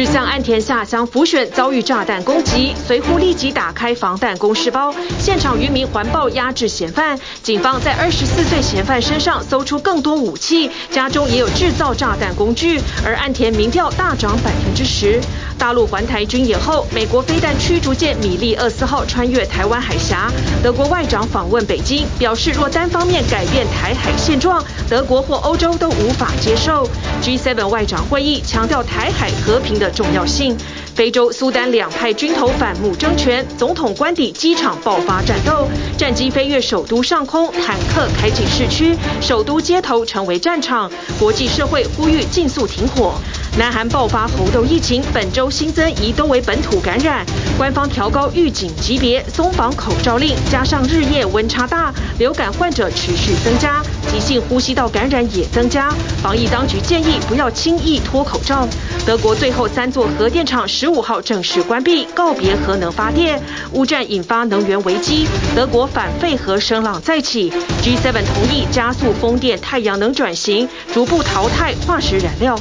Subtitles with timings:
[0.00, 7.20] 日向岸田下乡浮选遭遇炸弹攻击，随护立即打开防弹公事包，现场渔民环抱压制嫌犯。
[7.42, 12.80] 警方在二十四岁嫌犯身上搜出更多武器，家中也有制造炸弹工具。
[13.04, 15.20] 而岸田民调大涨百分之十。
[15.60, 20.32] 大陆环台军演后，美国飞弹驱逐舰米利厄斯号穿越台湾海峡。
[20.62, 26.88] 德国外长访问北京，表示若单方面改变台海现状，德国或欧洲都无法接受。
[27.22, 30.56] G7 外长会议强调台海和平的重要性。
[30.94, 40.90] 非洲苏丹两派军头反目争权，总统官邸机场爆发战斗，战机飞越首都上空，坦克开进市区，首都街头成为战场。
[41.18, 43.14] 国际社会呼吁尽速停火。
[43.58, 47.26] 南韩爆发猴痘疫情，本周新增一都为本土感染，
[47.58, 55.92] 官方调高预警级别，松绑口罩令，加上日夜温差大，流感患者持续增加，急性呼吸道感染也增加。
[56.22, 58.66] 防疫当局建议不要轻易脱口罩。
[59.04, 63.42] 德国最后三座核电厂十五号正式关闭，告别核能发电。
[63.72, 65.26] 乌战引发能源危机，
[65.56, 67.50] 德国反废核声浪再起。
[67.82, 72.56] G7 同意加速风电、太阳能转型，逐步淘汰化石燃料。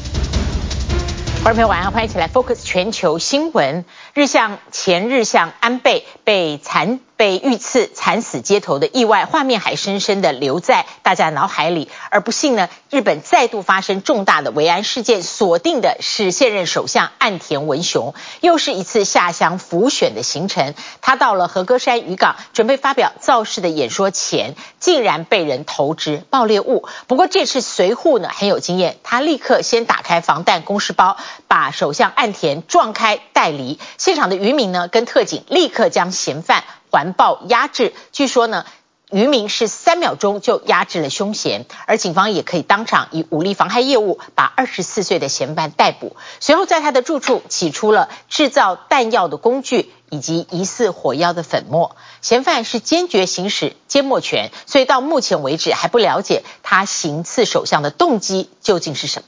[1.42, 3.86] 观众朋友晚上好，欢迎一起来 Focus 全球新闻。
[4.14, 7.00] 日向前日向安倍被残。
[7.20, 20.74] 被遇刺惨死街头的意外画面还深深地留在大家脑海里，而不幸呢，日本再度发生重大的维安事件，锁定的是现任首相岸田文雄，又是一次下乡浮选的行程。
[21.02, 26.88] 他到了和歌山渔港，准备发表造势的演说前，竟然被人投掷爆裂物。
[27.08, 31.18] 不过这次随扈呢很有经验，他立刻先打开防弹公事包，
[31.50, 33.78] 把首相岸田撞开带离。
[33.98, 36.64] 现场的渔民呢跟特警立刻将嫌犯。
[36.92, 38.66] 环抱压制，据说呢，
[39.12, 46.16] 渔民是三秒钟就压制了凶嫌，而警方也可以当场以武力妨害业务把二十四岁的嫌犯逮捕。
[46.40, 51.96] 随后在他的住处起出了制造弹药的工具以及疑似火药的粉末。
[52.22, 59.28] 嫌犯是坚决行使缄默权，所以到目前为止还不了解他行刺首相的动机究竟是什么。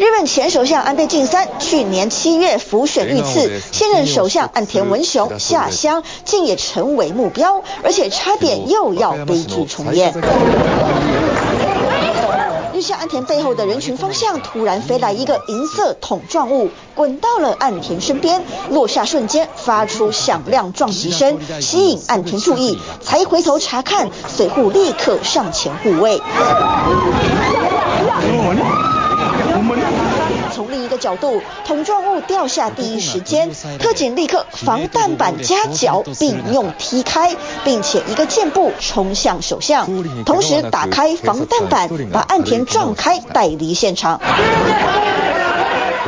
[0.00, 10.14] 日本前首相安倍晋三去年七月浮选遇刺，现任首相岸田文雄下乡竟也成为目标，而且差点又要悲剧重演。
[12.72, 26.22] 日向岸田背后的人群方向突然飞来一个银色桶状物，滚到了岸田身边，落下瞬间发出响亮撞击声，吸引岸田注意，才回头查看，随后立刻上前护卫。
[30.52, 39.86] 从另一个角度，桶状物掉下第一时间，特警立刻防弹板夹脚并用踢开，并且一个箭步冲向首相，
[40.24, 44.20] 同时打开防弹板，把岸田撞开带离现场。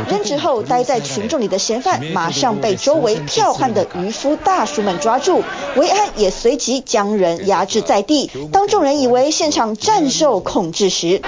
[0.09, 5.45] 扔之后，待在群众里的嫌犯马上被周围剽悍的渔夫大叔们抓住，
[5.77, 8.29] 维安也随即将人压制在地。
[8.53, 11.23] 当众人以为现场战受控制时，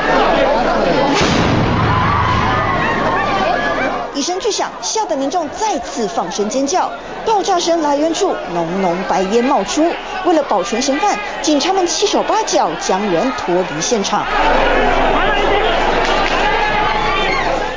[4.14, 6.88] 一声巨响，吓得民众再次放声尖叫。
[7.26, 9.84] 爆炸声来源处，浓浓白烟冒出。
[10.24, 14.24] 为了保全嫌犯，警察们七手八脚将人脱离现场。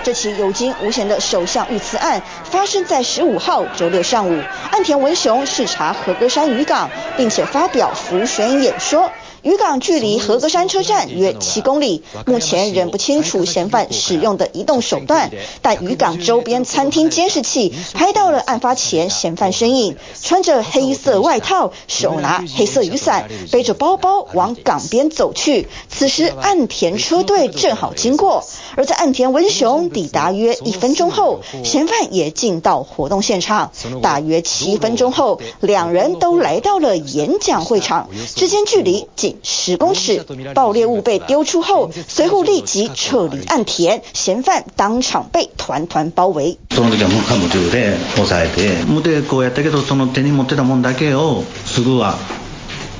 [0.03, 9.11] 这起有惊无险的首相遇刺案发生在十五号周六上午，岸田文雄视察和歌山渔港，并且发表浮选演说。
[9.43, 15.31] 渔港距离和歌山车站约七公里，目前仍不清楚嫌犯使用的移动手段，
[15.61, 25.67] 但渔港周边餐厅监视器拍到了案发前嫌犯身影，穿着黑色外套，手拿黑色雨伞，背着包包往港边走去。
[25.89, 28.43] 此时岸田车队正好经过，
[28.75, 33.71] 而在岸田文雄抵达约一分钟后，嫌犯也进到活动现场。
[34.01, 39.07] 大约七分钟后，两人都来到了演讲会场，之间距离
[39.43, 40.23] 十公尺，
[40.53, 46.57] 爆裂物被丢出后，随扈立即撤离岸田，嫌犯当场被团团包围。
[46.71, 52.17] その时は无我梦中で押さえて、无抵抗やったけど、その手に持ってたもんだけをすぐは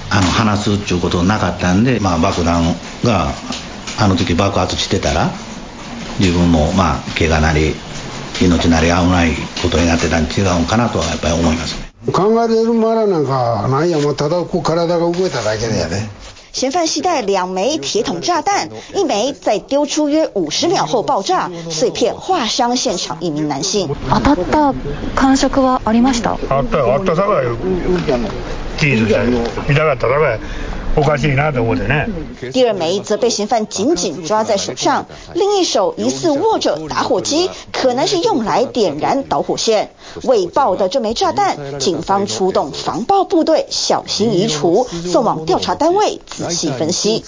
[0.10, 3.34] あの离すっていうことなかったんで、まあ爆弹が
[4.00, 5.31] あの时爆発してたら、
[6.19, 7.75] 自分もまあ怪我なり
[8.42, 11.88] 命なり危ないことになってたん违うかなとはやっぱり思いますね。
[12.13, 16.07] 考えれるまらなんかないやもただこう体が动いただけでやね。
[16.53, 23.88] 嫌犯携带两枚铁桶炸弹，一枚在丢出约五十秒后爆炸，碎片划伤现场一名男性。
[24.11, 24.75] 当たった
[25.14, 26.32] 感触はありました？
[26.50, 27.47] あったよ、あったさかい。
[28.79, 29.06] チーズ
[29.67, 30.41] 见たかったさかい。
[32.52, 35.06] 第二枚则被嫌犯紧紧抓在手上，
[35.36, 39.92] 另一手疑似握着打火机，可能是用来点燃导火线。
[40.24, 47.24] 未爆的这枚炸弹，警方出动防爆部队小心移除，送往调查单位仔细分析。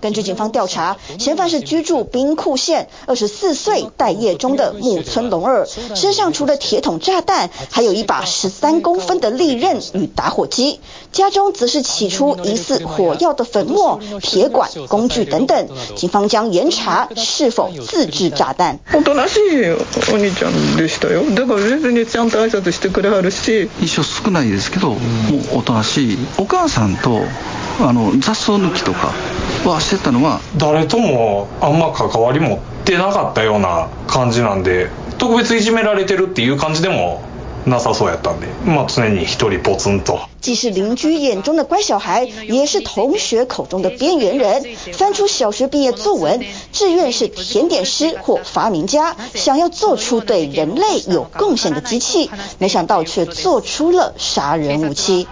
[0.00, 5.65] 根据警方调查，嫌犯是居住兵库县，二十四岁待业中的木村隆二，
[5.95, 10.79] 身上除了铁桶炸弹，还有一把十三公分的利刃与打火机，
[11.11, 15.67] 家中则是起出疑似火药的粉末、铁管、工具等等。
[15.95, 18.79] 警方将严查是否自制炸弹。
[18.93, 19.71] おとなしい
[20.13, 21.23] お兄ちゃんでしたよ。
[21.33, 23.69] だから别にちゃんと挨拶してくれはるし。
[23.79, 24.95] 印象少ないですけど、も
[25.53, 26.17] うおとなしい。
[26.37, 27.21] お母さんと
[27.80, 29.12] あの雑草抜きとか
[29.68, 30.40] はしてたのは。
[30.56, 34.88] 誰ともあんま関わり持ってなかったような感じなんで、
[35.18, 37.22] 特別いじめられてるっていう感じでも
[37.66, 40.20] なさそうやったんで、まあ常に一人ポツンと。
[40.44, 44.62] 既是邻居眼中的乖小孩，也是同学口中的边缘人。
[44.92, 55.26] 翻出小学毕业作文，志愿是甜点师或发明家，想要做出对人类有贡献的机器，没想到却做出了杀人武器。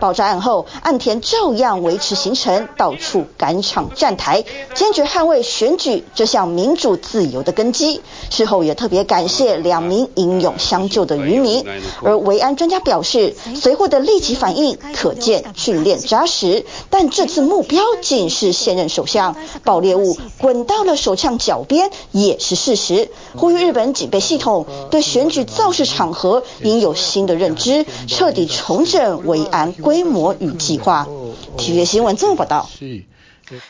[0.00, 4.42] 爆炸案后，岸田照样维持行程，到处赶场站台，
[4.74, 8.02] 坚决捍卫选举这项民主自由的根基。
[8.30, 11.64] 事后也特别感谢两名英勇相救的渔民，
[12.02, 12.79] 而维安专家。
[12.80, 23.10] 表示随后的立即反应可见训练扎实，但这次目标竟是现任首相，爆裂物滚到了首相脚边也是事实。
[23.36, 31.06] 呼吁日本警备系统对选举造势场合应有新的认知，彻底重整维安规模与计划。
[31.56, 32.68] 体育新闻综合报道。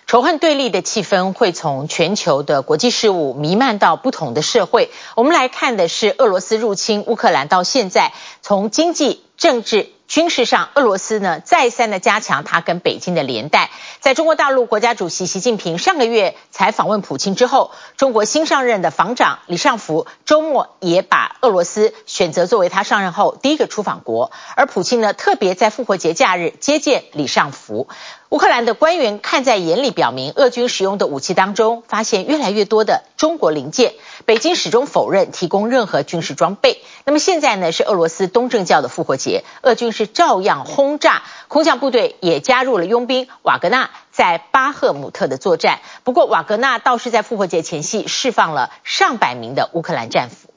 [0.06, 4.90] 仇恨对立的气氛会从全球的国际事务弥漫到不同的社会。
[5.14, 8.12] 我们来看的是俄罗斯入侵乌克兰到现在，
[8.42, 13.70] 从经济、政治、军事上，俄罗斯呢再三的加强它跟北京的连带。
[14.00, 27.88] 在中国大陆国家主席习近平上个月才访问普京之后，中国新上任的防长李尚福周末也把俄罗斯选择作为他上任后第一个出访国，而普京呢特别在复活节假日接见李尚福。
[28.30, 33.94] 乌克兰的官员看在眼里，表明俄军使用的武器当中发现越来越多的中国零件。
[34.24, 36.80] 北京始终否认提供任何军事装备。
[37.04, 45.80] 那么现在呢，是俄罗斯东正教的复活节，俄军是照样轰炸，空降部队也加入了佣兵瓦格纳在巴赫姆特的作战。
[46.04, 50.50] 不过瓦格纳倒是在复活节前夕释放了上百名的乌克兰战俘。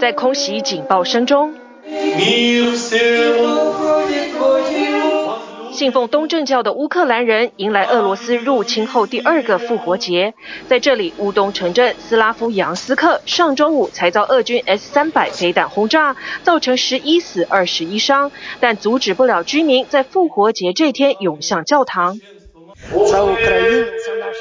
[0.00, 1.52] 在空袭警报声中。
[5.74, 10.32] 信奉东正教的乌克兰人迎来俄罗斯入侵后第二个复活节。
[10.68, 18.30] 在这里，乌东城镇斯拉夫扬斯克上周五才遭俄军 S 三百飞弹轰炸，造成十一死二十一伤，
[18.60, 22.20] 但阻止不了居民在复活节这天涌向教堂。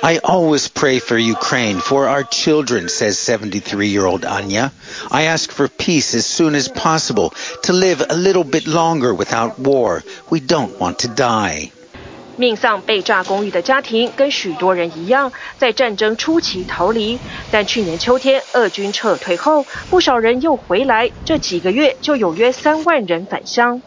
[0.02, 4.72] I always pray for Ukraine, for our children, says 73-year-old Anya.
[5.10, 7.32] I ask for peace as soon as possible,
[7.64, 10.02] to live a little bit longer without war.
[10.30, 11.70] We don't want to die.
[12.36, 17.19] 命丧被炸公寓的家庭跟许多人一样，在战争初期逃离，
[17.50, 23.82] 但去年秋天俄军撤退后，不少人又回来，这几个月就有约三万人返乡。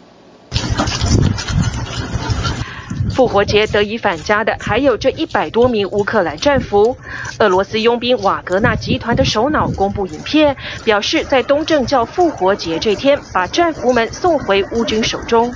[3.17, 6.99] 复活节得以返家的还有这一百多名乌克兰战俘。
[7.39, 10.55] 俄罗斯佣兵瓦格纳集团的首脑公布影片，
[10.85, 15.51] 表示在东正教复活节这天，把战俘们送回乌军手中。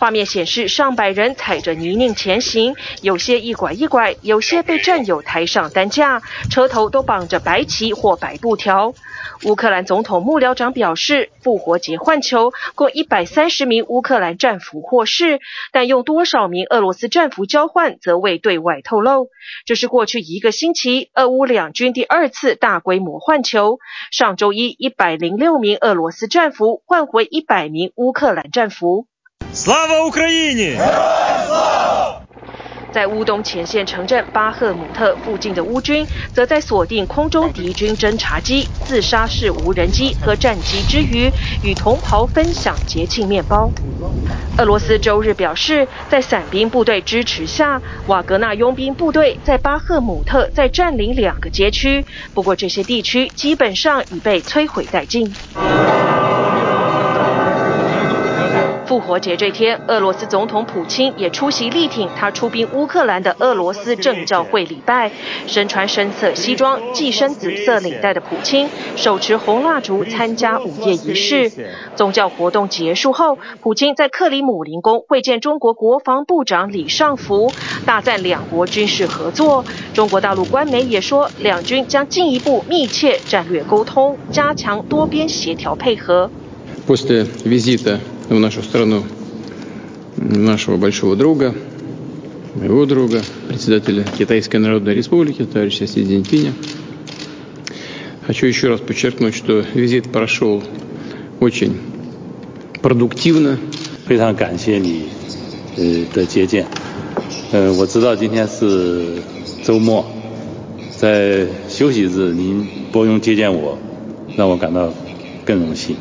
[0.00, 8.94] 画面显示，上百人踩着泥泞前行，有些一拐一拐，有些被战友抬上担架，车头都绑着白旗或白布条。
[9.44, 15.38] 乌克兰总统幕僚长表示，复活节换球，共一百三十名乌克兰战俘获释，
[15.70, 19.28] 但用多少名俄罗斯战俘交换，则未对外透露。
[19.66, 23.78] 这是过去一个星期，俄乌两军第二次大规模换球。
[24.10, 29.06] 上周一，一百零六名俄罗斯战俘换回一百名乌克兰战俘。
[32.92, 41.30] 在乌东前线城镇巴赫姆特附近的乌军，则在锁定空中敌军侦察机、自杀式无人机和战机之余，
[41.62, 43.70] 与同袍分享节庆面包。
[44.58, 52.04] 俄罗斯周日表示，在伞兵部队支持下，瓦格纳佣兵部队在巴赫姆特再占领两个街区，
[52.34, 55.32] 不过这些地区基本上已被摧毁殆尽。
[58.90, 65.12] 复活节这天，俄罗斯总统普京也出席力挺他出兵乌克兰的俄罗斯正教会礼拜。
[65.46, 71.52] 身穿深色西装、系身紫色领带的普京，手持红蜡烛参加午夜仪式。
[71.94, 77.52] 宗教活动结束后，普京在克里姆林宫会见中国国防部长李尚福，
[77.86, 79.64] 大赞两国军事合作。
[79.94, 86.28] 中国大陆官媒也说，两军将进一步密切战略沟通，加强多边协调配合。
[86.89, 89.03] в нашу страну
[90.17, 91.53] нашего большого друга,
[92.55, 96.53] моего друга, председателя Китайской Народной Республики, товарища Си Цзиньпиня.
[98.25, 100.63] Хочу еще раз подчеркнуть, что визит прошел
[101.39, 101.77] очень
[102.81, 103.57] продуктивно.
[104.07, 105.03] 非常感谢你
[105.77, 106.65] 呃的接见。
[107.51, 109.21] 呃，我知道今天是
[109.63, 110.05] 周末，
[110.97, 113.77] 在休息日您拨冗接见我，
[114.35, 114.93] 让我感到
[115.45, 115.95] 更荣幸。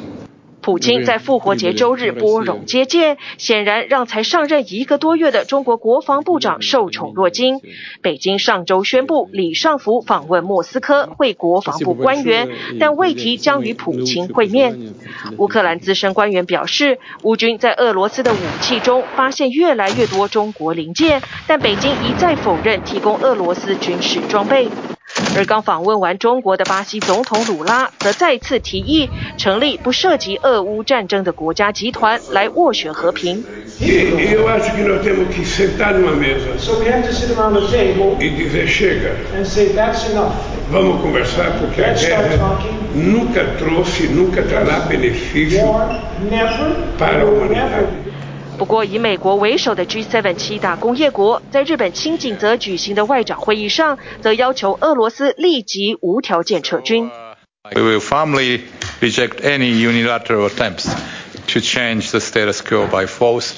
[0.62, 7.62] 普京在复活节周日拨冗接见，显然让才上任一个多月的中国国防部长受宠若惊。
[8.02, 12.50] 北京上周宣布李尚福访问莫斯科会国防部官员，
[12.80, 14.94] 但未提将与普京会面。
[15.38, 24.68] 乌克兰资深官员表示，乌军在俄罗斯的武器中发现越来越多中国零件，但北京一再否认提供俄罗斯军事装备。
[25.38, 33.44] 而刚访问完中国的巴西总统鲁拉，则再次提议成立不涉及俄乌战争的国家集团来斡旋和平。
[48.60, 57.10] 不过，以美国为首的 G7 七大工业国在日本清井泽举行的外长会议上，则要求俄罗斯立即无条件撤军。
[57.74, 58.60] We will firmly
[59.00, 60.92] reject any unilateral attempts
[61.48, 63.54] to change the status quo by force,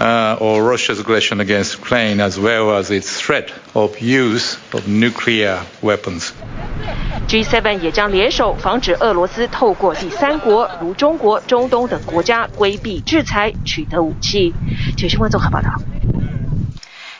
[0.00, 6.32] or Russia's aggression against Ukraine, as well as its threat of use of nuclear weapons.
[7.28, 14.54] G7 也将联手防止俄罗斯透过第三国如中国、中东等国家规避制裁，取得武器。
[14.96, 15.68] 请新闻综合报道。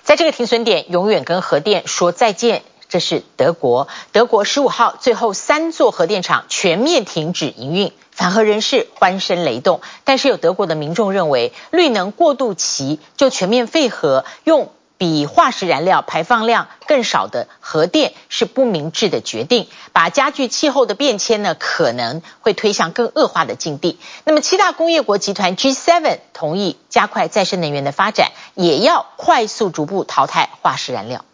[0.03, 2.63] 在这个停损点，永远跟核电说再见。
[2.89, 9.81] 这是德国，德国十五号最后三座核电厂全面停止营运，反核人士欢声雷动。
[10.05, 23.99] 但是有德国的民众认为，绿能过渡期就全面废核，用比化石燃料排放量更少的核电是不明智的决定，把加剧气候的变迁呢，可能会推向更恶化的境地。
[24.25, 31.25] 那么七大工业国集团 G7 同意加快再生能源的发展，也要快速逐步淘汰化石燃料。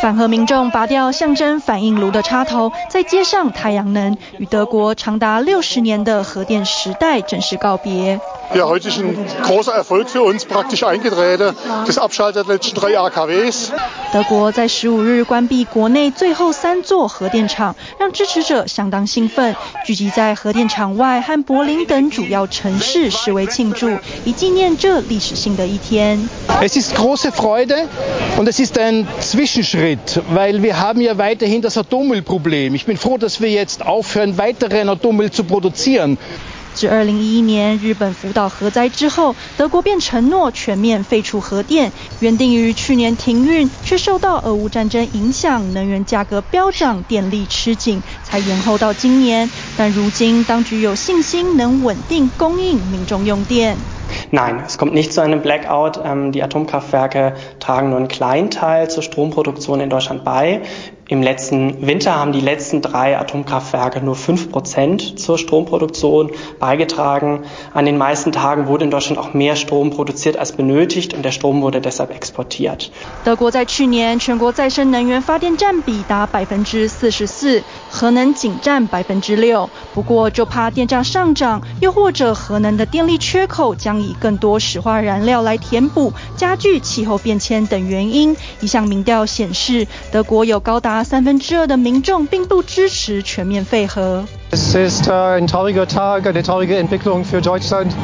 [0.00, 8.20] 反核民众拔掉象征反应炉的插头，在接上太阳能，与德国长达六十年的核电时代正式告别。
[8.54, 11.52] Ja, heute ist ein großer Erfolg für uns, praktisch eingedreht,
[11.86, 13.72] das Abschalten der letzten drei AKWs.
[14.12, 23.90] 德国在十五日关闭国内最后三座核电厂，让支持者相当兴奋，聚集在核电厂外和柏林等主要城市示威庆祝，
[24.24, 26.28] 以纪念这历史性的一天。
[26.62, 27.86] Es ist große Freude
[28.38, 29.87] und es ist ein Zwischenschritt,
[30.30, 32.74] weil wir haben ja weiterhin das Atommüllproblem.
[32.74, 36.18] Ich bin froh, dass wir jetzt aufhören, weiteren Atommüll zu produzieren.
[36.78, 49.50] 自二零一一年日本福岛核灾之后，德国便承诺全面废除核电，原定于去年停运，却受到俄乌战争影响，能源价格飙涨，电力吃紧，才延后到今年。
[49.76, 53.76] 但如今当局有信心能稳定供应民众用电。
[54.30, 55.98] Nein, es kommt nicht zu einem Blackout.
[56.32, 60.62] Die Atomkraftwerke tragen nur einen kleinen Teil zur Stromproduktion in Deutschland bei.
[61.09, 67.43] Im letzten Winter haben die letzten drei Atomkraftwerke nur fünf Prozent zur Stromproduktion beigetragen.
[67.73, 71.31] An den meisten Tagen wurde in Deutschland auch mehr Strom produziert als benötigt und der
[71.31, 72.89] Strom wurde deshalb exportiert.
[73.23, 79.69] 德国在去年全国再生能源发电占比达百分之四十四，核能仅占百分之六。
[79.93, 88.35] 不过就怕电价上涨，又或者核能的电力缺口将以更多石化燃料来填补，加剧气候变迁等原因。
[88.61, 94.23] 一项民调显示，德国有高达 三分之二的民众并不支持全面废核。
[94.51, 97.95] Es ist ein trauriger Tag, eine traurige Entwicklung für Deutschland.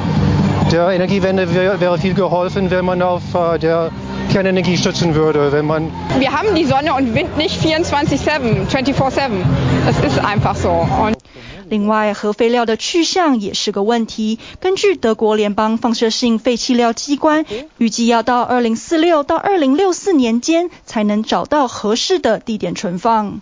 [0.71, 3.23] Der Energiewende wäre viel geholfen, wenn man auf
[3.61, 3.91] der
[4.31, 9.43] Kernenergie stützen würde, wenn man Wir haben die Sonne und Wind nicht 24/7, 24/7.
[9.87, 10.69] Das ist einfach so.
[10.69, 11.17] Und
[11.68, 14.38] 另外，核废料的去向也是个问题。
[14.60, 17.44] 根据德国联邦放射性废弃料机关，
[17.78, 23.40] 预计要到二零四六到二零六四年间才能找到合适的地点存放。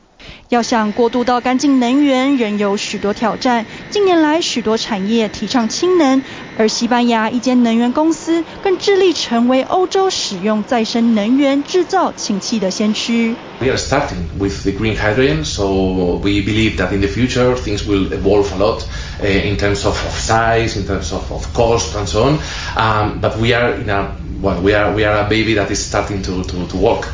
[0.51, 3.67] 要想过渡到干净能源，仍有许多挑战。
[3.91, 6.23] 近年来，许多产业提倡氢能，
[6.58, 13.36] 而西班牙一间能源公司更致力成为欧洲使用再生能源制造氢气的先驱。
[13.60, 18.12] We are starting with the green hydrogen, so we believe that in the future things will
[18.12, 18.84] evolve a lot
[19.22, 22.40] uh, in terms of, of size, in terms of, of cost, and so on.
[22.76, 25.84] Um, but we are in a well, we are we are a baby that is
[25.84, 27.08] starting to to, to walk.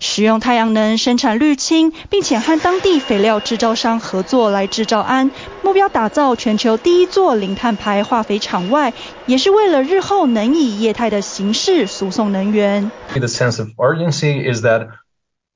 [0.00, 5.30] 使用太阳能生产绿氢，并且和当地肥料制造商合作来制造氨，
[5.62, 8.92] 目标打造全球第一座零碳排化肥厂外，
[9.26, 12.90] 也是为了日后能以液态的形式输送能源。
[13.14, 14.88] The sense of urgency is that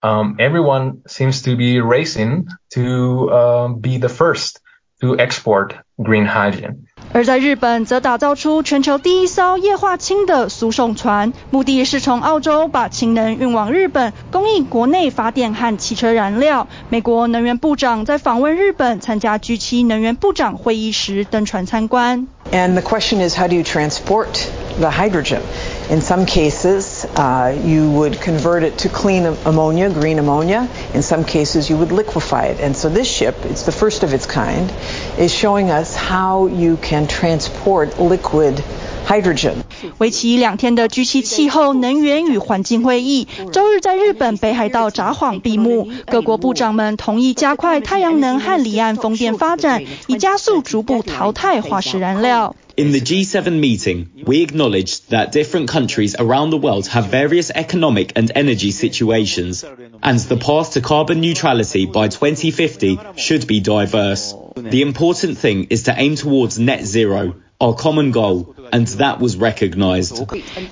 [0.01, 4.57] um, everyone seems to be racing to uh, be the first
[5.01, 6.87] to export green hydrogen.
[7.13, 16.69] 而在日本，则打造出全球第一艘液化氢的输送船，目的是从澳洲把氢能运往日本，供应国内发电和汽车燃料。
[16.91, 22.27] 美国能源部长在访问日本参加 G7 能源部长会议时登船参观。
[22.53, 24.47] And the question is, how do you transport
[24.79, 25.41] the hydrogen?
[25.91, 30.69] In some cases, uh, you would convert it to clean ammonia, green ammonia.
[30.95, 32.61] In some cases, you would liquefy it.
[32.61, 34.71] And so this ship, it's the first of its kind,
[35.19, 38.56] is showing us how you can can transport liquid
[39.08, 39.54] hydrogen.
[39.98, 45.88] 为期两天的 G7 气候、能源与环境会议，周日在日本北海道札幌闭幕。
[46.06, 52.56] 各国部长们同意加快太阳能和离岸风电发展，以加速逐步淘汰化石燃料。
[52.78, 58.32] In the G7 meeting, we acknowledged that different countries around the world have various economic and
[58.34, 59.66] energy situations,
[60.02, 64.34] and the path to carbon neutrality by 2050 should be diverse.
[64.56, 69.38] The important thing is to aim towards net zero, our common goal, and that was
[69.38, 70.26] recognized.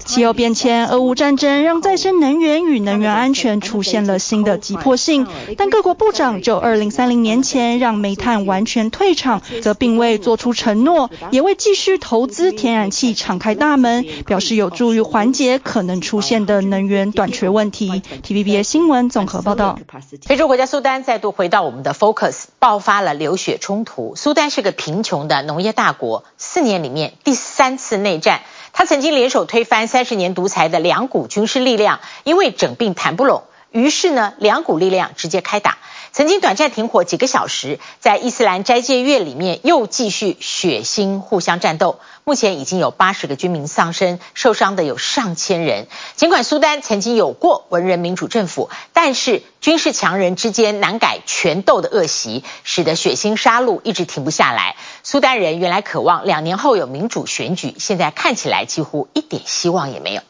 [0.04, 18.02] 气候变迁、俄乌战争让再生能源与能源安全出现了新的急迫性，但各国部长就2030年前让煤炭完全退场，则并未做出承诺，也未继续投资天然气敞开大门，表示有助于缓解可能出现的能源短缺问题。
[18.24, 19.78] TVBS 新闻综合报道。
[20.26, 24.16] 非洲国家苏丹再度回到我们的 focus，爆发了流血冲突。
[24.16, 28.42] 苏丹是个贫穷的农业大国，四年里面第三次内战，
[28.74, 35.78] 他曾经联手推翻三十年独裁的两股军事力量，因为整并谈不拢，于是呢，两股力量直接开打。
[36.12, 42.00] 曾经短暂停火几个小时，在伊斯兰斋戒月里面又继续血腥互相战斗。
[42.24, 45.88] 目前已经有八十个军民丧生，受伤的有上千人。
[46.16, 54.78] 尽管苏丹曾经有过文人民主政府，但是军事强人之间难改权斗的恶习，使得血腥杀戮一直停不下来。
[55.12, 60.22] 苏丹人原来渴望两年后有民主选举，现在看起来几乎一点希望也没有。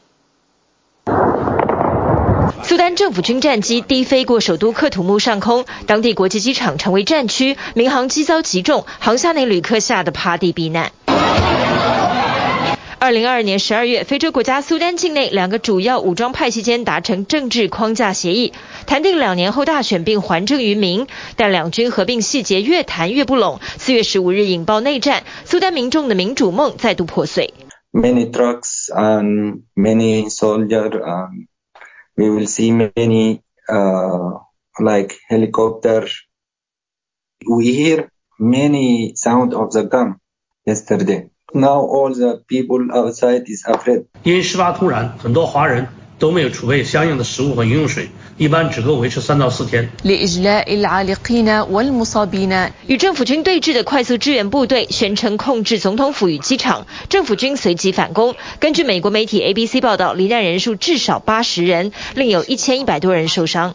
[2.63, 10.93] 苏丹政府军战机低飞过首都克土木上空，当地国际机场成为战区，民航机遭击中，航厦内旅客吓得趴地避难。
[13.01, 18.51] 二零二二年十二月，非洲国家苏丹境内两个主要武装派系间达成政治框架协议，
[18.87, 21.07] 谈定两年后大选并还政于民，
[21.37, 23.61] 但两军合并细节越谈越不拢。
[23.77, 27.53] 四月十五日引爆内战，苏丹民众的民主梦再度破碎。
[27.93, 31.01] Many trucks and many soldiers.
[32.17, 34.41] We will see many, uh,
[34.77, 36.11] like helicopters.
[37.49, 40.17] We hear many sound of the gun
[40.65, 41.29] yesterday.
[41.51, 44.05] Now all the people outside is afraid.
[44.23, 45.87] 因事发突然，很多华人
[46.19, 49.89] 都没有储备相应的食物和饮用水，一般只够维持三到四天。
[52.87, 58.35] 与政府军对峙的快速支援部队宣称控制总统府与机场，政府军随即反攻。
[58.59, 63.73] 根据美国媒体 ABC 报道，罹难人数至少八十人，另有一千一百多人受伤。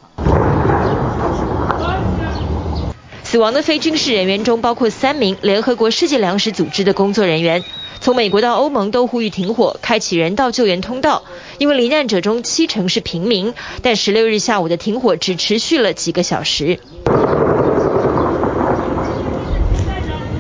[3.35, 7.65] 死亡的非军事人员中包括三名联合国世界粮食组织的工作人员。
[8.01, 11.25] 从美国到欧盟都呼吁停火，开启人道救援通道。
[11.59, 16.79] 因为罹难者中七成是平民，但十六日下午的停火只持续了几个小时。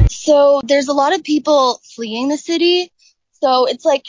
[0.08, 2.90] So there's a lot of people fleeing the city,
[3.40, 4.04] so it's like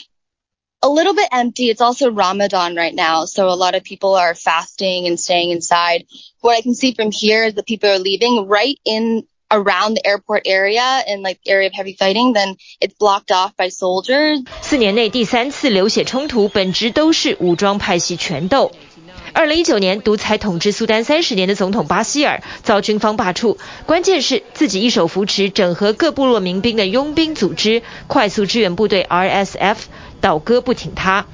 [0.85, 1.68] a little bit empty.
[1.68, 6.07] It's also Ramadan right now, so a lot of people are fasting and staying inside.
[6.40, 10.07] What I can see from here is that people are leaving right in around the
[10.07, 14.44] airport area and like the area of heavy fighting, then it's blocked off by soldiers.
[14.62, 18.70] 四年内第三次流血冲突，本质都是武装派系权斗。
[19.33, 29.77] 二零一九年独裁统治苏丹三十年的总统巴希尔遭军方罢黜，关键是自己一手扶持整合各部落民兵的佣兵组织快速支援部队 RSF
[30.21, 31.25] 倒戈不挺他。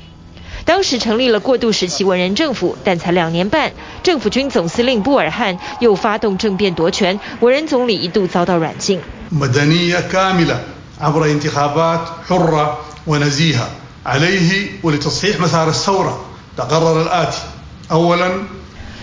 [0.63, 3.71] 当时成立了过渡时期文人政府，但才两年半，
[4.03, 9.01] 政府军总司令布尔汉又发动政变夺权，文人总理一度遭到软禁。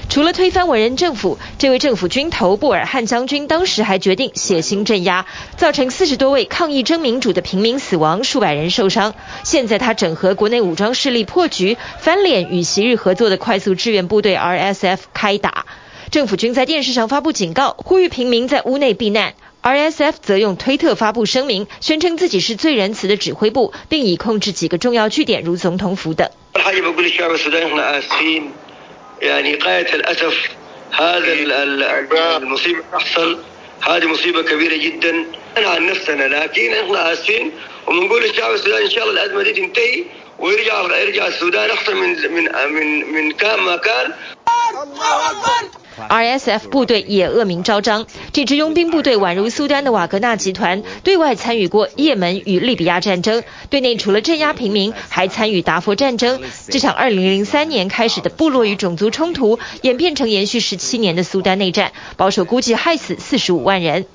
[0.09, 9.15] 除了推翻文人政府，这位政府军头布尔汉将军当时还决定血腥镇压，造成四十多位抗议争民主的平民死亡，数百人受伤。
[9.45, 15.67] 现在他整合国内武装势力破局，翻脸与昔日合作的快速支援部队 RSF 开打。
[16.11, 19.35] 政府军在电视上发布警告，呼吁平民在屋内避难。
[19.63, 26.31] RSF 则用推特发布声明，宣称自己是最仁慈的指挥部，并已控制几个重要据点，如总统府等。
[29.23, 30.49] يعني غاية الأسف
[30.93, 32.37] هذا إيه.
[32.37, 33.39] المصيبة تحصل.
[33.81, 35.25] هذه مصيبة كبيرة جدا.
[35.57, 37.53] عن نفسنا لكن إحنا آسفين.
[37.87, 40.05] ونقول للشعب السوداني إن شاء الله الأزمة دي تنتهي.
[46.09, 56.41] RSF 部队也恶名昭彰，这支佣兵部队宛如苏丹的瓦格纳集团，对外参与过也门与利比亚战争，对内除了镇压平民，还参与达佛战争。
[56.69, 64.07] 这场2003年开始的部落与种族冲突，演变成延续17年的苏丹内战，保守估计害死45万人。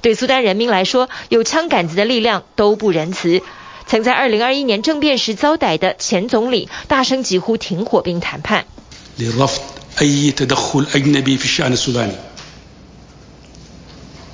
[0.00, 3.42] 对苏丹人民来说，有枪杆子的力量都不仁慈。
[3.87, 8.65] 曾在2021年政变时遭逮的前总理，大声疾呼停火并谈判。
[10.01, 12.15] أي تدخل أجنبي في الشأن السوداني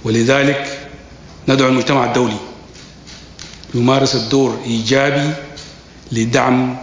[0.03, 0.89] ولذلك
[1.47, 2.38] ندعو المجتمع الدولي
[3.73, 5.32] يمارس الدور إيجابي
[6.12, 6.77] لدعم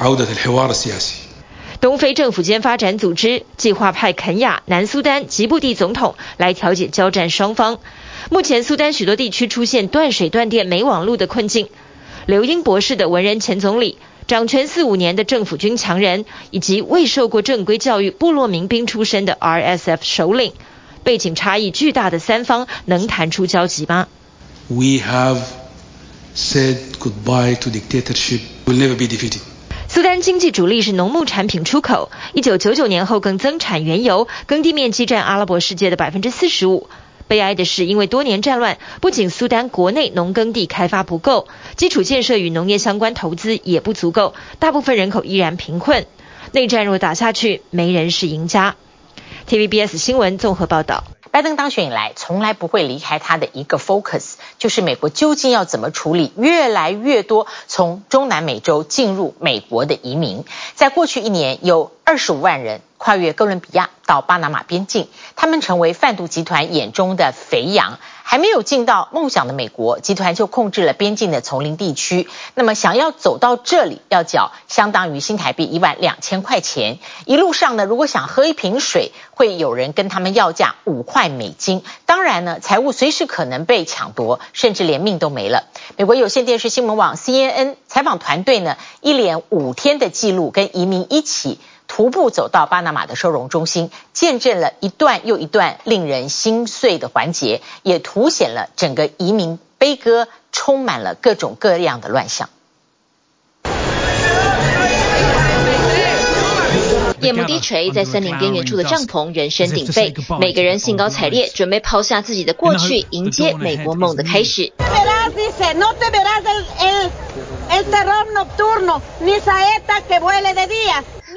[0.00, 1.14] عودة الحوار السياسي
[1.81, 7.79] 东非政府间发展组织计划派肯亚、南苏丹、吉布地总统来调解交战双方。
[8.29, 11.69] 目前苏丹许多地区出现断水断电、没网络的困境。
[12.27, 13.97] 刘英博士的文人前总理。
[14.27, 20.53] 掌权四五年的政府军强人，以及未受过正规教育部落民兵出身的 RSF 首领，
[21.03, 24.07] 背景差异巨大的三方能谈出交集吗
[24.69, 25.39] ？We have
[26.33, 28.39] said goodbye to dictatorship.
[28.65, 29.41] We'll never be defeated.
[29.93, 36.87] 苏丹经济主力是农牧产品出口，一九九九年后更增产原油，耕地面积占阿拉伯世界的百分之四十五。
[37.27, 46.05] 悲哀的是，因为多年战乱，不仅苏丹国内农耕地开发不够，基础建设与农业相关投资也不足够，大部分人口依然贫困。
[46.53, 48.77] 内战若打下去，没人是赢家。
[49.49, 51.03] TVBS 新闻综合报道。
[51.31, 60.43] 拜登当选以来，从来不会离开他的一个 focus，就是美国究竟要怎么处理越来越多从中南美洲进入美国的移民。
[60.75, 67.99] 在过去一年，有二十五万人跨越哥伦比亚到巴拿马边境，他们成为贩毒集团眼中的肥羊。
[68.23, 72.29] 还没有进到梦想的美国，集团就控制了边境的丛林地区。
[72.53, 76.99] 那么想要走到这里，要缴相当于新台币一万两千块钱。
[77.25, 81.81] 一路上呢，如果想喝一瓶水，会有人跟他们要价五块美金。
[82.05, 85.63] 当然呢，财物随时可能被抢夺，甚至连命都没了。
[85.95, 91.59] 美国有线电视新闻网 CNN 采访团队呢，一连五天的记录，跟移民一起。
[91.93, 102.49] 徒步走到巴拿马的收容中心，见证了一段又一段令人心碎的环节，也凸显了整个移民悲歌，充满了各种各样的乱象。
[107.19, 114.71] 夜幕低垂，在森林边缘处的帐篷，人声鼎沸，每个人兴高采烈，准备抛下自己的过去，迎接美国梦的开始。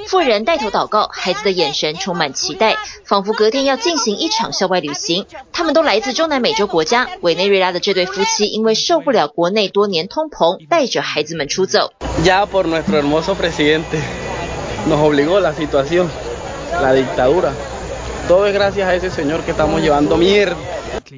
[0.09, 5.27] 妇人带头祷告，孩子的眼神充满期待，仿佛隔天要进行一场校外旅行。
[5.53, 7.09] 他们都来自中南美洲国家。
[7.20, 11.92] 委内瑞拉的这对夫妻因为受不了国内多年通膨，带着孩子们出走。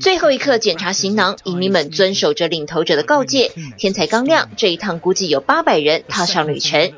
[0.00, 3.52] 最后一刻检查行囊，移民们遵守着领头者的告诫。
[3.78, 6.92] 天才刚亮，这一趟估计有八百人踏上旅程。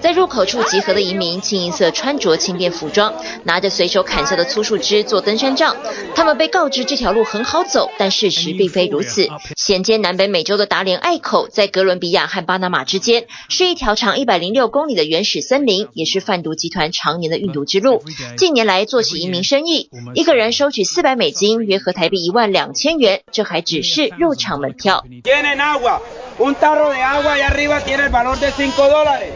[0.00, 3.12] 在入口处集合的移民清一色穿着轻便服装，
[3.44, 5.76] 拿着随手砍下的粗树枝做登山杖。
[6.14, 9.28] 他们被告知这条路很好走，但事实并非如此。
[9.56, 18.02] 衔接南北美洲的达连隘口，在哥伦比亚和巴拿马之间，是一条长一百零六公里的原始森林，也是贩毒集团常年的运毒之路。
[18.36, 24.95] 近年来做起移民生意，一个人收取四百美金，约合台币一万两千元，这还只是入场门票。
[25.22, 26.00] Tienen agua.
[26.38, 29.32] Un tarro de agua allá arriba tiene el valor de 5 dólares.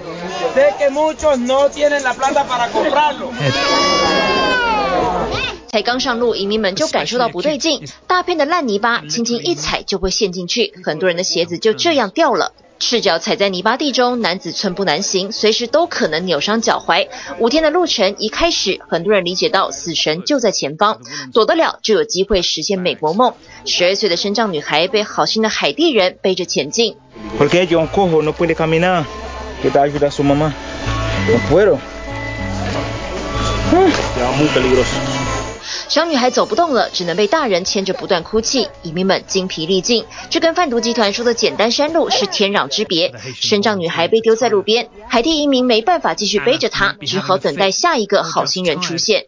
[0.55, 3.31] Sé que muchos no tienen la plata para comprarlo.
[5.73, 12.53] 才刚上路，移民们就感受到不对劲，大片的烂泥巴，轻轻一踩就会陷进去，很多人的鞋子就这样掉了。
[12.81, 17.07] 赤脚踩在泥巴地中，男子寸步难行，随时都可能扭伤脚踝。
[17.39, 20.99] 五天的路程一开始，很多人理解到死神就在前方，
[21.33, 23.35] 躲得了就有机会实现美国梦。
[23.65, 26.97] 十二岁的身障女孩被好心的海地人背着前进。
[35.89, 38.69] 小女孩走不动了，只能被大人牵着不断哭泣。
[38.83, 43.13] 移民们精疲力尽，这跟贩毒集团说的简单山路是天壤之别。
[43.35, 49.27] 身障女孩被丢在路边，海地移民没办法继续背着她，只好等待下一个好心人出现。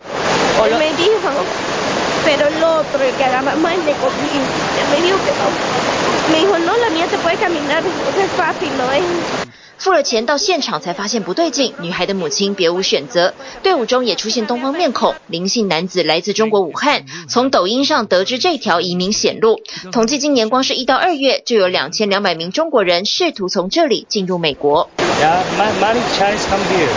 [9.83, 13.35] 付了钱到现场才发现不对劲，女孩的母亲别无选择。
[13.65, 19.61] 队伍中也出现东方面孔，林姓男子来自中国武汉，从抖音上得知这条移民险路。
[19.91, 24.89] 统计今年光是一到二月就有两千两百名中国人试图从这里进入美国。
[25.21, 26.95] Yeah, many Chinese come here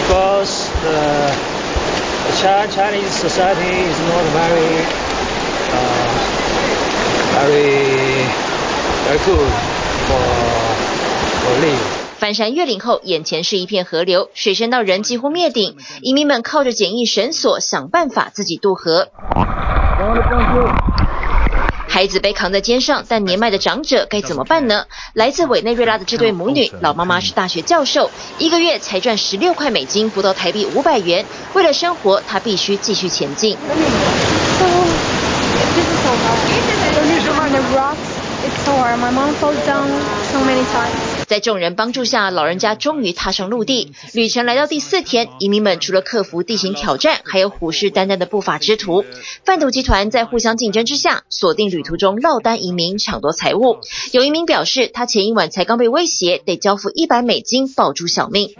[0.00, 1.34] because the
[2.40, 4.86] Chinese society is not very,
[7.34, 8.24] very,
[9.04, 9.52] very good
[10.08, 10.24] for,
[11.44, 11.95] for live.
[12.18, 15.76] 翻山越岭后，眼前是一片河流，水深到人几乎灭顶。
[16.00, 19.08] 移民们靠着简易绳索想办法自己渡河。
[21.88, 24.86] 孩子被扛在肩上，但年迈的长者该怎么办呢？
[25.14, 31.24] 来自委内瑞拉的这对母女，老妈妈是大学教授，一个月才赚十六块美金，不到台币五百元。
[31.52, 33.56] 为了生活，她必须继续前进。
[41.26, 43.92] 在众人帮助下，老人家终于踏上陆地。
[44.12, 49.04] 旅程来到第四天，移民们除了克服地形挑战，还有虎视眈眈的不法之徒。
[49.44, 53.78] 贩毒集团在互相竞争之下，锁定旅途中落单移民，抢夺财物。
[54.12, 58.54] 有移民表示，他前一晚才刚被威胁，得交付一百美金保住小命。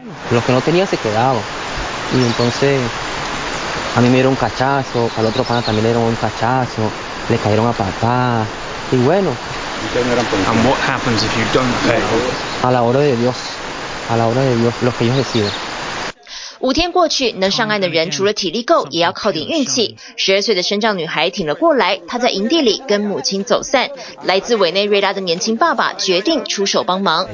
[16.59, 19.99] 五天过去，能上岸的人除了体力够，也要靠点运气。
[20.16, 23.90] 十二岁的身障女孩挺了过来，她在营地里跟母亲走散。
[24.25, 27.29] 来自委内瑞拉的年轻爸爸决定出手帮忙。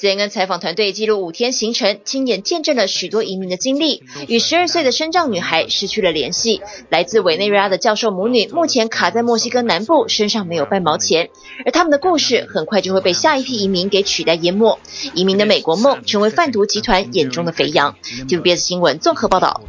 [0.00, 4.04] CNN 采访团队记录五天行程，亲眼见证了许多移民的经历。
[4.28, 6.62] 与十二岁的身障女孩失去了联系。
[6.88, 11.30] 来自委内瑞拉的教授母女目前卡在墨西哥南部，身上没有半毛钱。
[11.66, 14.78] 而他们的故事很快就会被下一批移民给取代淹没。
[15.14, 17.96] 移民的美国梦成为贩毒集团眼中的肥羊。
[18.28, 19.62] TVBS 新闻综合报道。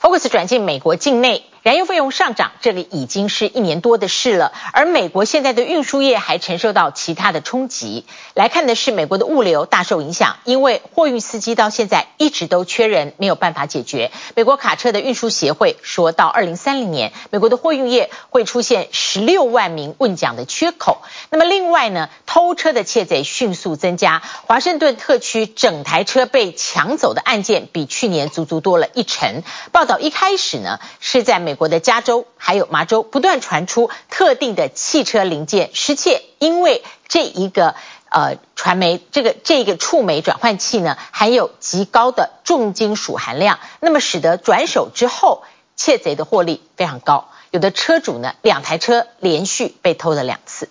[0.00, 1.42] Focus 转进美国境内。
[1.62, 4.50] 燃油费用上涨，这里已经是一年多的事了。
[4.72, 8.06] 而美国现在的运输业还承受到其他的冲击。
[8.32, 14.10] 来看的是美国的物流大受影响，因为货运司机到现在一直都缺人，没有办法解决。
[14.34, 21.02] 美国卡车的运输协会说到二零三零年，美国的货运业会出现十六万名问奖的缺口。
[21.28, 29.42] 那么另外呢，偷车的窃贼迅速增加，华盛顿特区整台车被抢走的案件比去年足足多了一成。
[29.72, 31.49] 报道一开始呢，是在美。
[31.50, 37.74] 美国的加州还有麻州不断传出特定的汽车零件失窃，因为这一个
[38.08, 45.42] 呃传媒这个这个触媒转换器呢含有极高的重金属含量，那么使得转手之后
[45.74, 50.68] 窃贼的获利非常高，有的车主呢两台车连续被偷了两次。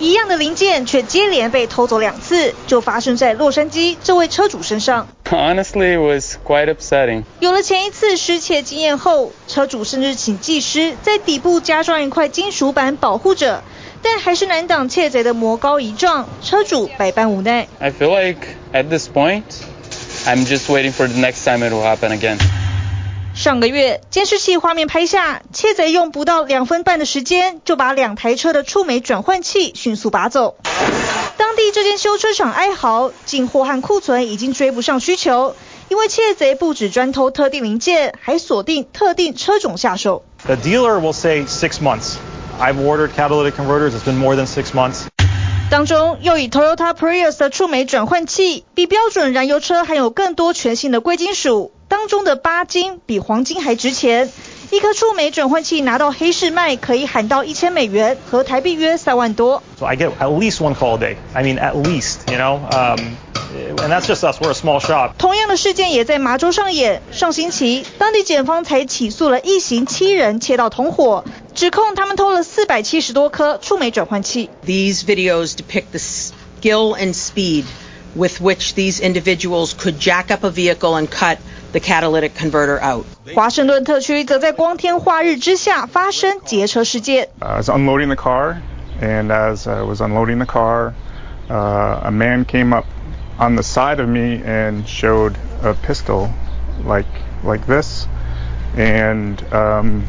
[0.00, 5.08] 一样的零件却接连被偷走两次，就发生在洛杉矶这位车主身上。
[5.24, 7.24] Honestly, it was quite upsetting.
[7.40, 13.62] 有了前一次失窃经验后，车主甚至请技师在底部加装一块金属板保护着，
[14.02, 17.66] 但还是难挡窃贼的魔高一丈，车主百般无奈。
[17.80, 19.42] I feel like at this point,
[20.24, 22.38] I'm just waiting for the next time it will happen again.
[23.38, 30.56] 上个月，监视器画面拍下，窃贼用不到两分半的时间，就把两台车的触媒转换器迅速拔走。
[31.36, 35.54] 当地这间修车厂哀嚎，进货和库存已经追不上需求，
[35.88, 40.24] 因为窃贼不止专偷特定零件，还锁定特定车种下手。
[40.44, 42.16] The dealer will say six months.
[42.60, 43.92] I've ordered catalytic converters.
[43.92, 45.02] It's been more than six months.
[45.70, 54.30] 当中又以 Toyota Prius 的触媒转换器，比标准燃油车含有更多全新的贵金属，当中的八金比黄金还值钱。
[54.70, 59.62] 一颗触媒转换器拿到黑市卖，可以喊到一千美元，和台币约三万多。
[59.78, 61.16] So I get at least one call a day.
[61.32, 62.60] I mean, at least, you know.
[62.70, 63.16] Um,
[63.78, 64.38] and that's just us.
[64.38, 65.12] We're a small shop.
[65.16, 67.00] 同样的事件也在麻州上演。
[67.12, 71.24] 上星期，当地检方才起诉了一行七人窃盗同伙。
[71.54, 74.50] 指控他们偷了四百七十多颗触媒转换器。
[74.66, 77.64] These videos depict the skill and speed
[78.14, 81.38] with which these individuals could jack up a vehicle and cut
[81.71, 83.05] the catalytic converter out.
[83.35, 87.29] 华盛顿特区则在光天化日之下发生劫车事件。
[87.39, 88.57] I was unloading the car,
[89.01, 90.93] and as I was unloading the car,
[91.49, 92.85] uh, a man came up
[93.39, 95.33] on the side of me and showed
[95.63, 96.29] a pistol,
[96.87, 97.07] like
[97.43, 98.07] like this,
[98.77, 100.03] and um.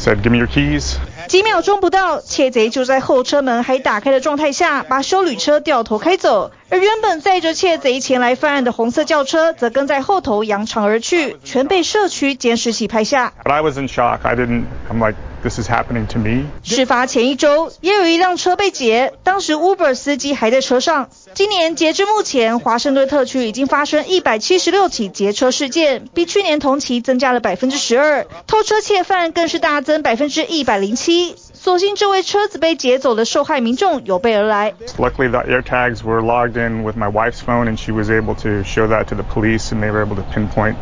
[0.00, 0.94] Said, "Give me your keys."
[1.26, 6.52] 几秒钟不到，窃贼就在后车门还打开的状态下，把休旅车掉头开走。
[6.73, 13.31] 而原本载着窃贼前来犯案的红色轿车，则跟在后头扬长而去，全被社区监视器拍下。
[15.43, 16.45] This is happening to me.
[16.63, 21.09] 事发前一周，也有一辆车被劫，当时 Uber 司机还在车上。
[21.33, 28.25] 今年截至目前，华盛顿特区已经发生一百七十六起劫车事件，比去年同期增加了百分之十二。
[28.47, 31.35] 偷车窃犯更是大增百分之一百零七。
[31.52, 34.72] 所幸这位车子被劫走的受害民众有备而来。
[34.96, 38.62] Luckily, the air tags were logged in with my wife's phone, and she was able to
[38.64, 40.76] show that to the police, and they were able to pinpoint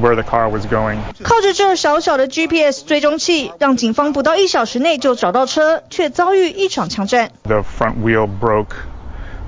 [0.00, 0.98] where the car was going.
[1.22, 7.30] 靠着这小小的 GPS 追踪器，让警方不到一小时内就找到车，却遭遇一场枪战。
[7.42, 8.74] The front wheel broke.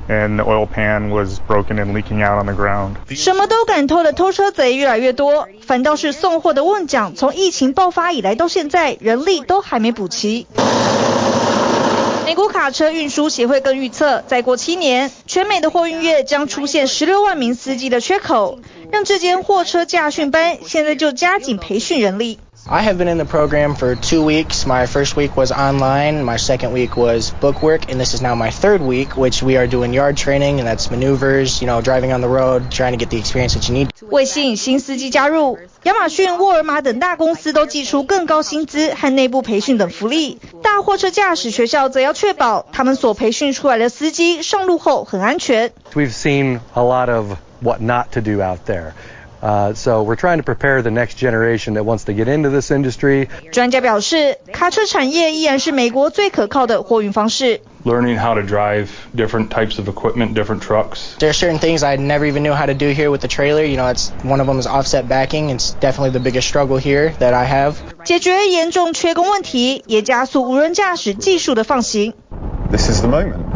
[0.09, 2.95] And the oil pan was broken and leaking out on the ground.
[3.15, 10.47] 什么都敢偷的偷车贼越来越多，反倒是送货的问奖，从疫情爆发以来到现在，人力都还没补齐。
[12.25, 18.59] 美国卡车运输协会更预测，再过七年，全美的货运业将出现十六万名司机的缺口，
[18.91, 22.39] 让这间货车驾训班现在就加紧培训人力。
[22.68, 24.66] I have been in the program for two weeks.
[24.66, 26.24] My first week was online.
[26.24, 27.88] My second week was book work.
[27.88, 30.58] And this is now my third week, which we are doing yard training.
[30.58, 33.68] And that's maneuvers, you know, driving on the road, trying to get the experience that
[33.68, 33.90] you need.
[34.10, 40.40] 为吸引新司机加入，亚马逊、沃尔玛等大公司都祭出更高薪资和内部培训等福利。
[40.62, 45.70] 大货车驾驶学校则要确保他们所培训出来的司机上路后很安全。
[45.94, 48.92] We've seen a lot of what not to do out there.
[49.42, 52.70] Uh, so we're trying to prepare the next generation that wants to get into this
[52.70, 53.28] industry.
[53.52, 57.60] 专家表示，卡车产业依然是美国最可靠的货运方式。
[57.84, 61.16] Learning how to drive different types of equipment, different trucks.
[61.18, 63.62] There are certain things I never even knew how to do here with the trailer.
[63.62, 65.50] You know, it's one of them is offset backing.
[65.50, 67.74] It's definitely the biggest struggle here that I have.
[68.04, 72.14] 解决严重缺工问题，也加速无人驾驶技术的放行。
[72.72, 73.49] This is the moment.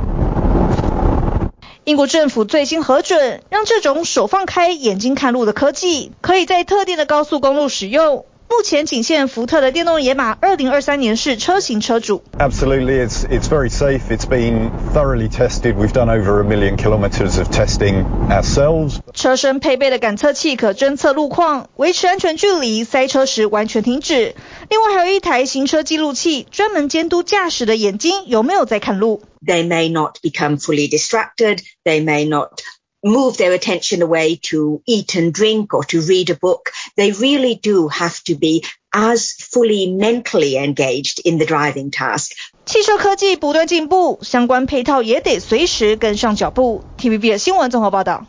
[1.86, 8.26] 英国政府最新核准，让这种手放开、眼睛看路的科技，可以在特定的高速公路使用。
[8.48, 12.24] 目前仅限福特的电动野马2023年式车型车主。
[12.38, 14.02] Absolutely, it's it's very safe.
[14.10, 15.76] It's been thoroughly tested.
[15.76, 19.00] We've done over a million kilometers of testing ourselves.
[19.14, 24.36] 车身配备的感测器可侦测路况，维持安全距离，塞车时完全停止。
[24.70, 29.22] 另外还有一台行车记录器，专门监督驾驶的眼睛有没有在看路。
[29.46, 31.60] They may not become fully distracted.
[31.84, 32.62] They may not
[33.06, 36.72] move their attention away to eat and drink or to read a book.
[36.98, 42.32] They really do have to be as fully mentally engaged in the driving task.
[42.66, 46.84] 汽车科技不断进步，相关配套也得随时跟上脚步。
[46.98, 48.26] TVB 的新闻综合报道。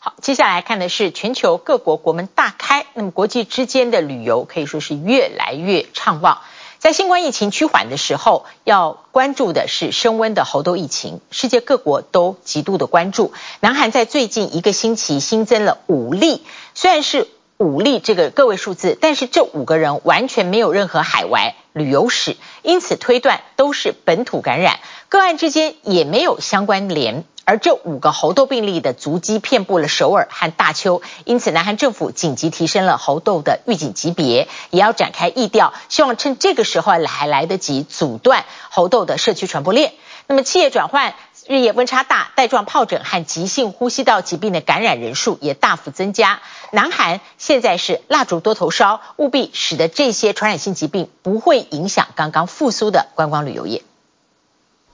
[0.00, 6.38] 好，接下来看的是全球各国国门大开，那么国际之间的旅游可以说是越来越畅旺。
[6.88, 13.34] 在新冠疫情趋缓的时候，要关注的是升温的猴痘疫情，世界各国都极度的关注。
[13.60, 16.42] 南韩在最近一个星期新增了五例，
[16.74, 27.24] 虽然是五例这个个位数字，但是这五个人完全没有任何海外旅游史，因此推断都是本土感染，个案之间也没有相关联。
[27.48, 39.94] 而这五个猴痘病例的足迹遍布了首尔和大邱，因此南韩政府紧急提升了猴痘的预警级别，也要展开疫调，希望趁这个时候还来得及阻断猴痘的社区传播链。
[40.26, 41.14] 那么企业转换
[41.46, 46.42] 日夜温差大，带状疱疹和急性呼吸道疾病的感染人数也大幅增加。
[46.70, 53.82] 南韩现在是蜡烛多头烧，务必使得这些传染性疾病不会影响刚刚复苏的观光旅游业。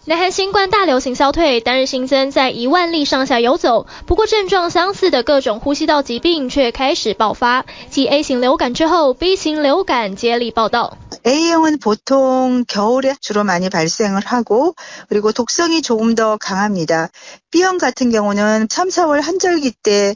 [0.06, 3.86] 南韩新冠大流行消退，单日新增在一万例上下游走。
[4.08, 7.66] 不过症状相似的各种呼吸道疾病却开始爆发。
[7.92, 10.98] 继 A 型流感之后，B 型流感接力报道。
[11.26, 14.74] A형은 보통 겨울에 주로 많이 발생을 하고
[15.10, 17.10] 그리고 독성이 조금 더 강합니다.
[17.52, 20.16] B형 같은 경우는 3, 4월 한절기 때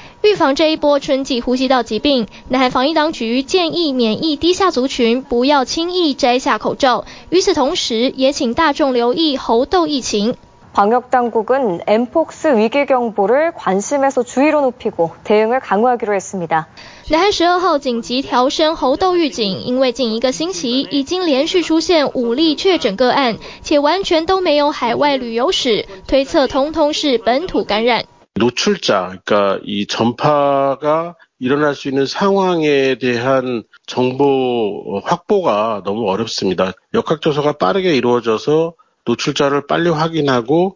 [0.22, 7.04] 预防这一波春季呼吸道疾病，南韩防疫当局建议免疫低下族群不要轻易摘下口罩。
[7.30, 10.34] 与此同时，也请大众留意猴痘疫情。
[10.74, 16.66] 방역당국은 엠폭스 위기 경보를 관심에서 주의로 높이고 대응을 강화하기로 했습니다.
[17.08, 28.04] 南韩十二号紧急调升猴痘预警，因为近一个星期已经连续出现五例确诊个案，且完全都没有海外旅游史，推测通通是本土感染。
[28.41, 36.71] 노출자, 그러니까 이 전파가 일어날 수 있는 상황에 대한 정보 확보가 너무 어렵습니다.
[36.95, 38.73] 역학조사가 빠르게 이루어져서
[39.05, 40.75] 노출자를 빨리 확인하고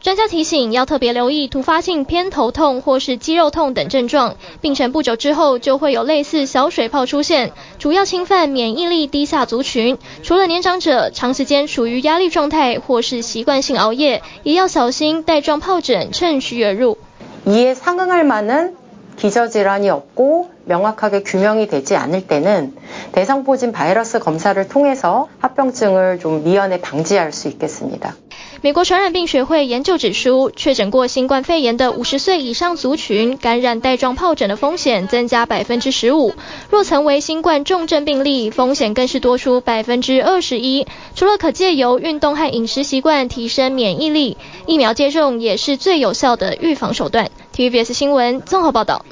[0.00, 9.98] 专家提醒要特别留意突发性偏头痛或是肌肉痛等症状，病程不久之后就会有类似小水泡出现，主要侵犯免疫力低下族群。
[10.22, 16.98] 除了年长者，长时间处于压力状态或是习惯性熬夜，也要小心带状疱疹趁虚而入。
[17.46, 18.76] 이에 상응할 만한
[19.16, 22.76] 기저질환이 없고 명확하게 규명이 되지 않을 때는
[23.12, 28.14] 대상포진 바이러스 검사를 통해서 합병증을 좀 미연에 방지할 수 있겠습니다.
[28.63, 36.35] 美国传染病学会研究指出，确诊过新冠肺炎的五十岁以上族群，感染带状疱疹的风险增加百分之十五。
[36.69, 40.85] 若曾为新冠重症病例，风险更是多出百分之二十一。
[41.15, 44.37] 除了可借由运动和饮食习惯提升免疫力，
[44.67, 47.31] 疫苗接种也是最有效的预防手段。
[47.55, 49.03] TVBS 新闻综合报道。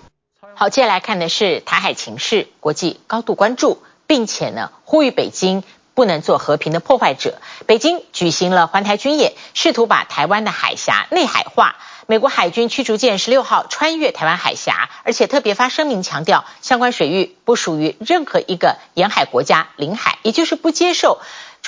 [0.54, 5.64] 好，接下来看的是台海情势，国际高度关注，并且呢呼吁北京。
[6.00, 7.42] 不能做和平的破坏者。
[7.68, 11.76] 北京举行了环台军演，试图把台湾的海峡内海化。
[12.08, 21.20] 美国海军驱逐舰十六号穿越台湾海峡，而且特别发声明强调，相关水域不属于任何一个沿海国家领海，也就是不接受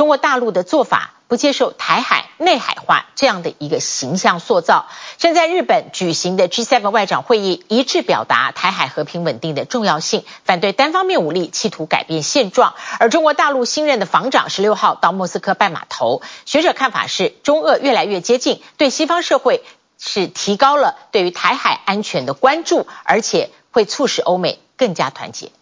[0.02, 1.12] 中国大陆的做法。
[1.28, 4.88] 不接受台海内海化这样的一个形象塑造。
[5.18, 12.74] 正在日本举行的 G7 外长会议一致表达台海和平稳定的重要性，反对单方面武力企图改变现状。
[13.00, 19.64] 而中国大陆新任的防长十六号到莫斯科拜码头，学者看法是中俄越来越接近，对西方社会
[20.00, 25.54] 是提高了对于台海安全的关注，而且会促使欧美更加团结。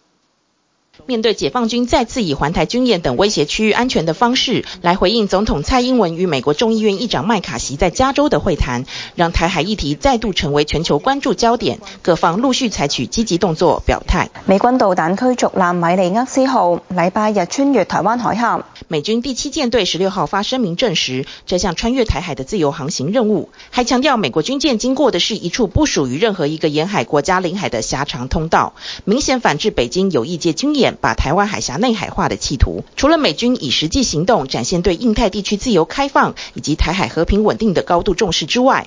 [1.06, 8.84] 面对解放军再次以环台军演等威胁区域安全的方式来回应总统蔡英文与美国众议院议长麦卡锡在加州的会谈，
[9.14, 11.78] 让台海议题再度成为全球关注焦点。
[12.02, 14.30] 各方陆续采取积极动作表态。
[14.46, 18.64] 美军导弹驱逐舰米利厄斯号礼拜日穿越台湾海峡。
[18.88, 28.74] 美军第七舰队十六号发声明证实这项穿越台海的自由航行任务，还强调美国军舰经过的是一处不属于任何一个沿海国家领海的狭长通道，
[29.04, 30.79] 明显反制北京有意借军演。
[31.00, 38.86] 把台湾海峡内海化的企图，除了美军以实际行动展现对印太地区自由开放以及台海和平稳定的高度重视之外，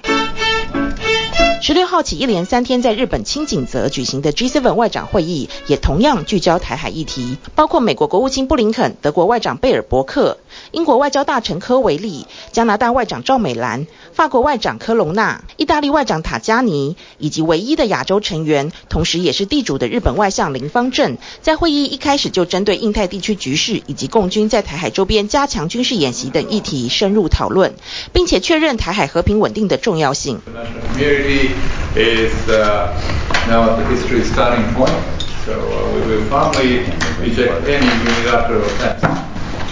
[1.61, 10.39] 十六号起一连三天在日本青井泽举行的 G7 外长会议，也同样聚焦台海议题，包括美国国务卿布林肯、德国外长贝尔伯克、
[10.71, 27.73] 英国外交大臣科维利、加拿大外长赵美兰、法国外长科隆纳、意大利外长塔加尼，以及唯一的亚洲成员，同时也是地主的日本外相林芳正，在会议一开始就针对印太地区局势以及共军在台海周边加强军事演习等议题深入讨论，
[28.11, 30.41] 并且确认台海和平稳定的重要性。
[31.22, 32.32] is
[33.48, 34.92] now at the history starting point,
[35.44, 35.52] so
[35.94, 36.84] we will firmly
[37.20, 39.02] reject any unilateral attempt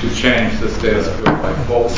[0.00, 1.96] to change the status quo by force.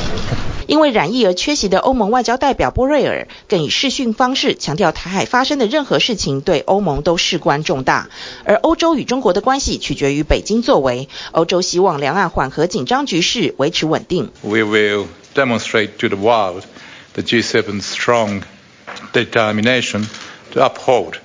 [0.67, 8.11] 因为染疫而缺席的欧盟外交代表波瑞尔更以视讯方式强调，台海发生的任何事情对欧盟都事关重大，
[8.45, 11.09] 而欧洲与中国的关系取决于北京作为。
[11.33, 14.31] 欧洲希望两岸缓和紧张局势，维持稳定。
[14.43, 16.65] We will demonstrate to the world
[17.15, 18.43] the G7's strong
[19.13, 20.05] determination
[20.53, 21.19] to uphold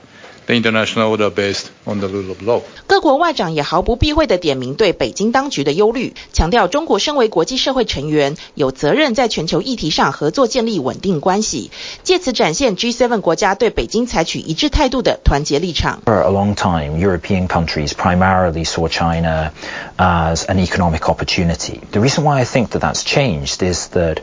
[0.45, 2.61] the international order based on the rule of law.
[2.85, 11.71] 各国外长也毫不避讳地点名对北京当局的忧虑，强调中国身为国际社会成员，有责任在全球议题上合作建立稳定关系，
[12.03, 16.01] 借此展现 G7 国家对北京采取一致态度的团结立场。
[16.05, 19.53] For a long time, European countries primarily saw China
[19.95, 21.79] as an economic opportunity.
[21.91, 24.17] The reason why I think that that's changed is that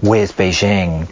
[0.00, 1.08] with Beijing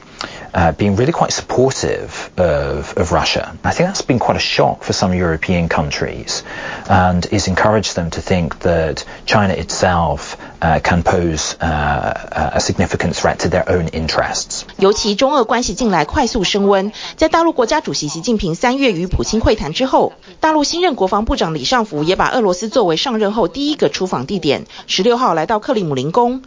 [0.55, 3.57] Uh, being really quite supportive of, of Russia.
[3.65, 6.43] I think that's been quite a shock for some European countries
[6.91, 13.17] and has encouraged them to think that China itself uh, can pose uh, a significant
[13.17, 14.67] threat to their own interests.
[14.77, 26.43] 尤其中俄关系近来快速升温，在大陆国家主席习近平三月与普京会谈之后，大陆新任国防部长李尚福也把俄罗斯作为上任后第一个出访地点，十六号来到克里姆林宫。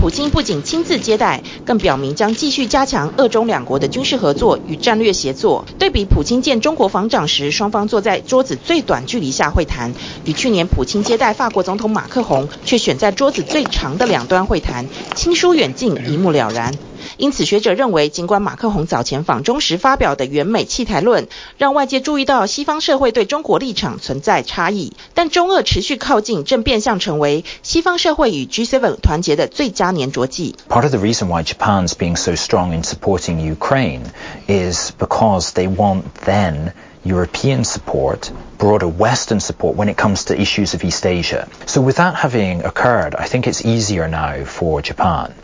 [0.00, 5.66] 普京不仅亲自接待，更表明将继续加强俄中两国的军事合作与战略协作。
[5.78, 9.92] 对比普京见中国防长时，双方坐在桌子最短距离下会谈，
[10.24, 16.72] 与去年普京接待法国总统马克宏却选在桌子最长的两端会谈，亲疏远近一目了然。
[17.17, 21.27] 因此，学者认为，尽管马克宏早前访中时发表的援美弃台论，
[21.57, 30.55] 让外界注意到西方社会对中国立场存在差异，但中俄持续靠近，正变相成为西方社会与 G7 团结的最佳粘着剂。
[30.69, 34.01] Part of the reason why Japan's being so strong in supporting Ukraine
[34.47, 36.73] is because they want then
[37.03, 41.47] European support, broader Western support when it comes to issues of East Asia.
[41.67, 45.35] So with that having occurred, I think it's easier now for Japan.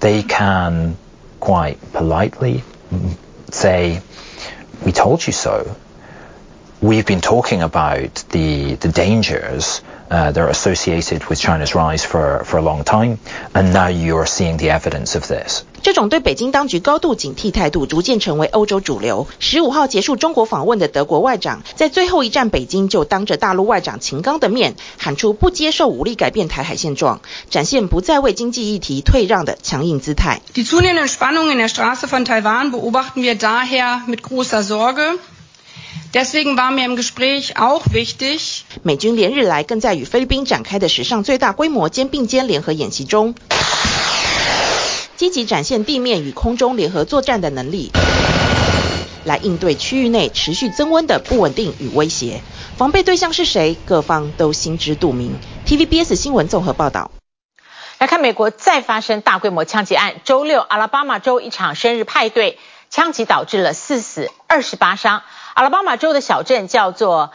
[0.00, 0.96] They can
[1.45, 2.63] quite politely
[3.51, 4.01] say,
[4.83, 5.75] we told you so.
[6.81, 12.57] We've been talking about the, the dangers uh, are associated with China's rise for, for
[12.57, 13.17] a long time,
[13.53, 15.63] and now you're seeing the evidence of this.
[15.81, 19.27] 这种对北京当局高度警惕态度，逐渐成为欧洲主流。
[19.37, 30.41] 十五号结束中国访问的德国外长，在最后一站北京，就当着大陆外长秦刚的面，喊出不接受武力改变台海现状，展现不再为经济议题退让的强硬姿态。
[30.55, 35.19] Die zunehmenden Spannungen in der Straße von Taiwan beobachten wir daher mit großer Sorge.
[36.13, 38.61] Deswegen war mir im Gespräch auch wichtig.
[38.83, 43.35] 美军连日来更在与菲律宾展开的史上最大规模肩并肩联合演习中。
[45.17, 47.91] 积极展现地面与空中联合作战的能力，
[49.23, 52.41] 来应对区域内持续增温的不稳定与威胁。
[52.77, 53.77] 防备对象是谁？
[53.85, 55.35] 各方都心知肚明。
[55.65, 57.11] TVBS 新闻综合报道。
[57.97, 62.57] 来看美国再发生大规模枪击案，周六阿拉巴马州一场生日派对。
[62.91, 65.23] 枪击导致了四死二十八伤。
[65.55, 67.31] 阿拉巴马州的小镇叫做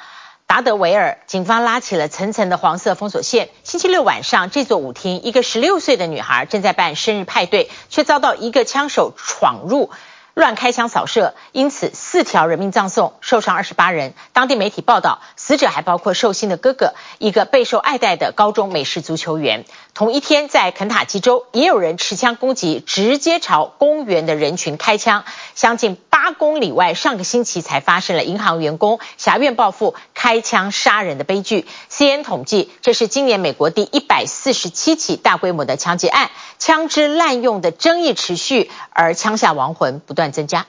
[0.47, 3.49] 达德维尔，警方拉起了层层的黄色封锁线。
[3.65, 9.89] 星期六晚上，这座舞厅，一个十六岁的女孩正在办生日派对，却遭到一个枪手闯入。
[10.35, 14.15] 乱开枪扫射，因此四条人命葬送，受伤二十八人。
[14.33, 19.65] 当地媒体报道，死者还包括寿星的哥哥，一个备受爱戴的高中美式足球员。
[19.95, 25.25] 同一天，在肯塔基州，也有人持枪攻击，直接朝公园的人群开枪。
[25.55, 31.67] 将近八公里外，上个星期才发生了银行员工挟怨报复、开枪杀人的悲剧。
[31.91, 40.67] CN 统计，这是今年美国第一百四十七起大规模的枪击案，枪支滥用的争议持续，而枪下亡魂不断不断增加，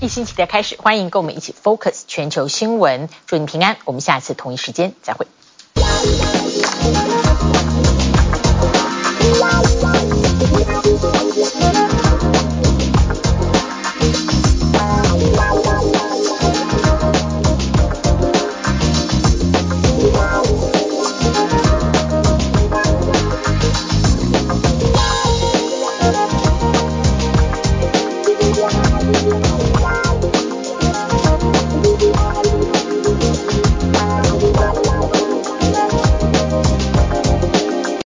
[0.00, 0.76] 一星期的开始。
[0.78, 3.76] 欢迎跟我们一起 focus 全球新闻，祝你平安。
[3.84, 5.28] 我们下次同一时间再会。